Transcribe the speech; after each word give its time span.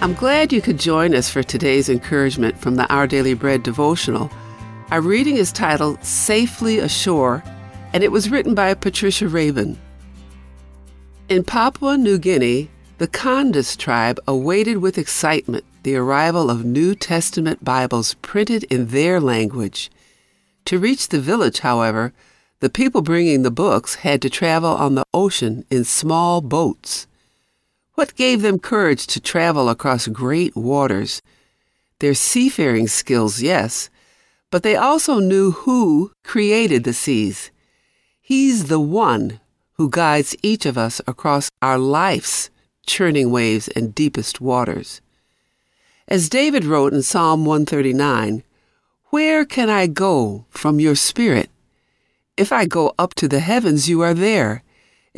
I'm 0.00 0.14
glad 0.14 0.52
you 0.52 0.62
could 0.62 0.78
join 0.78 1.12
us 1.12 1.28
for 1.28 1.42
today's 1.42 1.88
encouragement 1.88 2.56
from 2.56 2.76
the 2.76 2.86
Our 2.86 3.08
Daily 3.08 3.34
Bread 3.34 3.64
devotional. 3.64 4.30
Our 4.92 5.00
reading 5.00 5.36
is 5.36 5.50
titled 5.50 6.04
Safely 6.04 6.78
Ashore, 6.78 7.42
and 7.92 8.04
it 8.04 8.12
was 8.12 8.30
written 8.30 8.54
by 8.54 8.72
Patricia 8.74 9.24
Raybon. 9.24 9.76
In 11.28 11.42
Papua 11.42 11.98
New 11.98 12.16
Guinea, 12.16 12.70
the 12.98 13.08
Kandas 13.08 13.76
tribe 13.76 14.20
awaited 14.28 14.76
with 14.76 14.98
excitement 14.98 15.64
the 15.82 15.96
arrival 15.96 16.48
of 16.48 16.64
New 16.64 16.94
Testament 16.94 17.64
Bibles 17.64 18.14
printed 18.22 18.62
in 18.70 18.88
their 18.88 19.18
language. 19.18 19.90
To 20.66 20.78
reach 20.78 21.08
the 21.08 21.18
village, 21.18 21.58
however, 21.58 22.12
the 22.60 22.70
people 22.70 23.02
bringing 23.02 23.42
the 23.42 23.50
books 23.50 23.96
had 23.96 24.22
to 24.22 24.30
travel 24.30 24.70
on 24.70 24.94
the 24.94 25.06
ocean 25.12 25.64
in 25.70 25.82
small 25.82 26.40
boats. 26.40 27.08
What 27.98 28.14
gave 28.14 28.42
them 28.42 28.60
courage 28.60 29.08
to 29.08 29.20
travel 29.20 29.68
across 29.68 30.06
great 30.06 30.54
waters? 30.54 31.20
Their 31.98 32.14
seafaring 32.14 32.86
skills, 32.86 33.42
yes, 33.42 33.90
but 34.52 34.62
they 34.62 34.76
also 34.76 35.18
knew 35.18 35.50
who 35.50 36.12
created 36.22 36.84
the 36.84 36.92
seas. 36.92 37.50
He's 38.20 38.66
the 38.66 38.78
one 38.78 39.40
who 39.72 39.90
guides 39.90 40.36
each 40.44 40.64
of 40.64 40.78
us 40.78 41.00
across 41.08 41.50
our 41.60 41.76
life's 41.76 42.50
churning 42.86 43.32
waves 43.32 43.66
and 43.66 43.96
deepest 43.96 44.40
waters. 44.40 45.00
As 46.06 46.28
David 46.28 46.64
wrote 46.64 46.92
in 46.92 47.02
Psalm 47.02 47.44
139, 47.44 48.44
Where 49.06 49.44
can 49.44 49.68
I 49.68 49.88
go 49.88 50.44
from 50.50 50.78
your 50.78 50.94
spirit? 50.94 51.50
If 52.36 52.52
I 52.52 52.64
go 52.64 52.94
up 52.96 53.14
to 53.14 53.26
the 53.26 53.40
heavens, 53.40 53.88
you 53.88 54.02
are 54.02 54.14
there. 54.14 54.62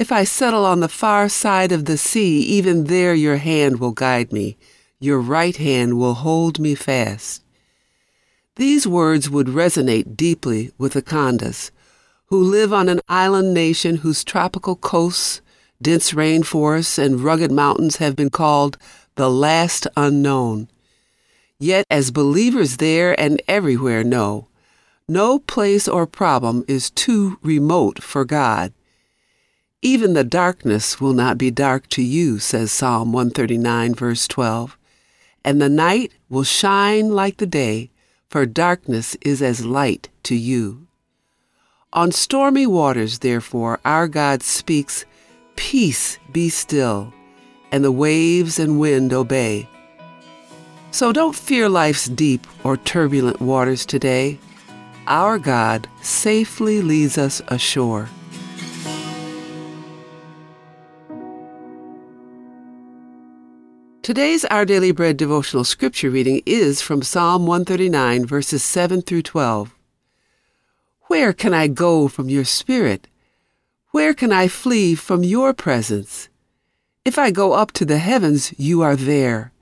If 0.00 0.10
I 0.10 0.24
settle 0.24 0.64
on 0.64 0.80
the 0.80 0.88
far 0.88 1.28
side 1.28 1.72
of 1.72 1.84
the 1.84 1.98
sea, 1.98 2.40
even 2.40 2.84
there 2.84 3.12
your 3.12 3.36
hand 3.36 3.80
will 3.80 3.90
guide 3.92 4.32
me. 4.32 4.56
Your 4.98 5.20
right 5.20 5.54
hand 5.54 5.98
will 5.98 6.14
hold 6.14 6.58
me 6.58 6.74
fast. 6.74 7.44
These 8.56 8.86
words 8.86 9.28
would 9.28 9.48
resonate 9.48 10.16
deeply 10.16 10.72
with 10.78 10.94
the 10.94 11.02
Kandas, 11.02 11.70
who 12.28 12.42
live 12.42 12.72
on 12.72 12.88
an 12.88 13.02
island 13.10 13.52
nation 13.52 13.96
whose 13.96 14.24
tropical 14.24 14.74
coasts, 14.74 15.42
dense 15.82 16.12
rainforests, 16.12 16.98
and 16.98 17.20
rugged 17.20 17.52
mountains 17.52 17.96
have 17.96 18.16
been 18.16 18.30
called 18.30 18.78
the 19.16 19.28
last 19.28 19.86
unknown. 19.98 20.70
Yet, 21.58 21.84
as 21.90 22.10
believers 22.10 22.78
there 22.78 23.20
and 23.20 23.42
everywhere 23.46 24.02
know, 24.02 24.48
no 25.06 25.40
place 25.40 25.86
or 25.86 26.06
problem 26.06 26.64
is 26.66 26.88
too 26.88 27.38
remote 27.42 28.02
for 28.02 28.24
God. 28.24 28.72
Even 29.82 30.12
the 30.12 30.24
darkness 30.24 31.00
will 31.00 31.14
not 31.14 31.38
be 31.38 31.50
dark 31.50 31.88
to 31.88 32.02
you, 32.02 32.38
says 32.38 32.70
Psalm 32.70 33.12
139, 33.12 33.94
verse 33.94 34.28
12. 34.28 34.76
And 35.42 35.60
the 35.60 35.70
night 35.70 36.12
will 36.28 36.44
shine 36.44 37.08
like 37.08 37.38
the 37.38 37.46
day, 37.46 37.90
for 38.28 38.44
darkness 38.44 39.16
is 39.22 39.40
as 39.40 39.64
light 39.64 40.10
to 40.24 40.34
you. 40.34 40.86
On 41.94 42.12
stormy 42.12 42.66
waters, 42.66 43.20
therefore, 43.20 43.80
our 43.84 44.06
God 44.06 44.42
speaks, 44.42 45.06
Peace, 45.56 46.18
be 46.30 46.50
still, 46.50 47.12
and 47.72 47.82
the 47.82 47.90
waves 47.90 48.58
and 48.58 48.78
wind 48.78 49.14
obey. 49.14 49.66
So 50.90 51.10
don't 51.10 51.34
fear 51.34 51.70
life's 51.70 52.06
deep 52.06 52.46
or 52.64 52.76
turbulent 52.76 53.40
waters 53.40 53.86
today. 53.86 54.38
Our 55.06 55.38
God 55.38 55.88
safely 56.02 56.82
leads 56.82 57.16
us 57.16 57.40
ashore. 57.48 58.10
Today's 64.10 64.44
Our 64.46 64.64
Daily 64.64 64.90
Bread 64.90 65.16
devotional 65.16 65.62
scripture 65.62 66.10
reading 66.10 66.42
is 66.44 66.82
from 66.82 67.00
Psalm 67.00 67.46
139, 67.46 68.26
verses 68.26 68.64
7 68.64 69.02
through 69.02 69.22
12. 69.22 69.72
Where 71.02 71.32
can 71.32 71.54
I 71.54 71.68
go 71.68 72.08
from 72.08 72.28
your 72.28 72.42
spirit? 72.42 73.06
Where 73.92 74.12
can 74.12 74.32
I 74.32 74.48
flee 74.48 74.96
from 74.96 75.22
your 75.22 75.54
presence? 75.54 76.28
If 77.04 77.20
I 77.20 77.30
go 77.30 77.52
up 77.52 77.70
to 77.74 77.84
the 77.84 77.98
heavens, 77.98 78.52
you 78.58 78.82
are 78.82 78.96
there. 78.96 79.52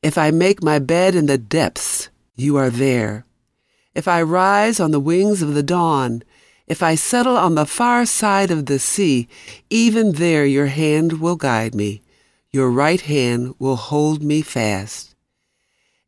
If 0.00 0.16
I 0.16 0.30
make 0.30 0.62
my 0.62 0.78
bed 0.78 1.16
in 1.16 1.26
the 1.26 1.36
depths, 1.36 2.08
you 2.36 2.56
are 2.56 2.70
there. 2.70 3.26
If 3.96 4.06
I 4.06 4.22
rise 4.22 4.78
on 4.78 4.92
the 4.92 5.00
wings 5.00 5.42
of 5.42 5.54
the 5.54 5.62
dawn, 5.64 6.22
if 6.68 6.84
I 6.84 6.94
settle 6.94 7.36
on 7.36 7.56
the 7.56 7.66
far 7.66 8.06
side 8.06 8.52
of 8.52 8.66
the 8.66 8.78
sea, 8.78 9.26
even 9.70 10.12
there 10.12 10.46
your 10.46 10.66
hand 10.66 11.14
will 11.14 11.34
guide 11.34 11.74
me 11.74 12.00
your 12.50 12.70
right 12.70 13.02
hand 13.02 13.54
will 13.58 13.76
hold 13.76 14.22
me 14.22 14.40
fast. 14.40 15.14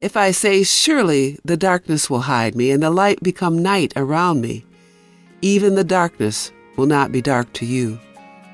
If 0.01 0.17
I 0.17 0.31
say, 0.31 0.63
Surely 0.63 1.39
the 1.45 1.57
darkness 1.57 2.09
will 2.09 2.21
hide 2.21 2.55
me, 2.55 2.71
and 2.71 2.83
the 2.83 2.91
light 2.91 3.23
become 3.23 3.63
night 3.63 3.93
around 3.97 4.41
me, 4.41 4.65
even 5.43 5.75
the 5.75 5.85
darkness 5.85 6.51
will 6.77 6.87
not 6.87 7.13
be 7.13 7.21
dark 7.21 7.53
to 7.55 7.67
you. 7.67 7.99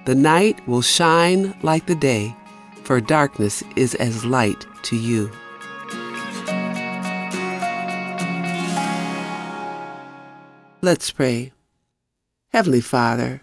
The 0.05 0.15
night 0.15 0.67
will 0.67 0.83
shine 0.83 1.55
like 1.63 1.87
the 1.87 1.95
day, 1.95 2.35
for 2.83 3.01
darkness 3.01 3.63
is 3.77 3.95
as 3.97 4.25
light 4.25 4.67
to 4.85 4.97
you. 4.97 5.31
Let's 10.83 11.11
pray. 11.11 11.53
Heavenly 12.53 12.81
Father, 12.81 13.43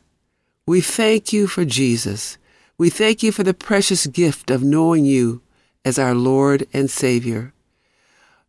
we 0.65 0.81
thank 0.81 1.31
you 1.33 1.47
for 1.47 1.65
Jesus 1.65 2.37
we 2.77 2.89
thank 2.89 3.21
you 3.21 3.31
for 3.31 3.43
the 3.43 3.53
precious 3.53 4.07
gift 4.07 4.49
of 4.49 4.63
knowing 4.63 5.05
you 5.05 5.41
as 5.85 5.99
our 5.99 6.15
Lord 6.15 6.65
and 6.73 6.89
Savior. 6.89 7.53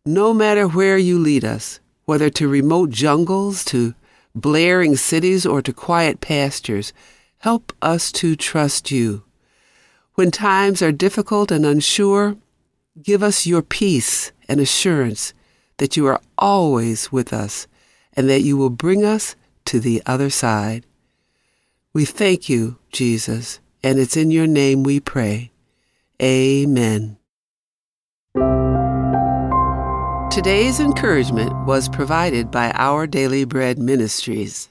No 0.03 0.33
matter 0.33 0.67
where 0.67 0.97
you 0.97 1.19
lead 1.19 1.45
us, 1.45 1.79
whether 2.05 2.29
to 2.31 2.47
remote 2.47 2.89
jungles, 2.89 3.63
to 3.65 3.93
blaring 4.33 4.95
cities, 4.95 5.45
or 5.45 5.61
to 5.61 5.71
quiet 5.71 6.21
pastures, 6.21 6.91
help 7.39 7.71
us 7.81 8.11
to 8.13 8.35
trust 8.35 8.89
you. 8.89 9.23
When 10.15 10.31
times 10.31 10.81
are 10.81 10.91
difficult 10.91 11.51
and 11.51 11.65
unsure, 11.65 12.35
give 13.01 13.21
us 13.21 13.45
your 13.45 13.61
peace 13.61 14.31
and 14.47 14.59
assurance 14.59 15.33
that 15.77 15.95
you 15.95 16.07
are 16.07 16.21
always 16.37 17.11
with 17.11 17.31
us 17.31 17.67
and 18.13 18.27
that 18.29 18.41
you 18.41 18.57
will 18.57 18.69
bring 18.71 19.03
us 19.05 19.35
to 19.65 19.79
the 19.79 20.01
other 20.05 20.29
side. 20.31 20.85
We 21.93 22.05
thank 22.05 22.49
you, 22.49 22.77
Jesus 22.91 23.59
and 23.85 23.99
it's 23.99 24.17
in 24.17 24.31
your 24.31 24.47
name 24.47 24.81
we 24.81 24.99
pray. 24.99 25.51
Amen. 26.19 27.17
Today's 30.31 30.79
encouragement 30.79 31.53
was 31.67 31.87
provided 31.87 32.49
by 32.49 32.71
Our 32.71 33.05
Daily 33.05 33.45
Bread 33.45 33.77
Ministries. 33.77 34.69